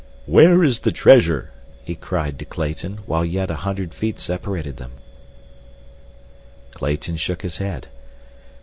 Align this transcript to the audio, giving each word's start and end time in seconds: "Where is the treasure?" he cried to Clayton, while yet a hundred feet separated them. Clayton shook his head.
"Where 0.25 0.63
is 0.63 0.79
the 0.79 0.91
treasure?" 0.91 1.51
he 1.83 1.93
cried 1.93 2.39
to 2.39 2.45
Clayton, 2.45 3.01
while 3.05 3.23
yet 3.23 3.51
a 3.51 3.55
hundred 3.57 3.93
feet 3.93 4.17
separated 4.17 4.77
them. 4.77 4.93
Clayton 6.71 7.17
shook 7.17 7.43
his 7.43 7.59
head. 7.59 7.87